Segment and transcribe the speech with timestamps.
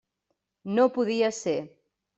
[0.79, 1.57] No podia ser.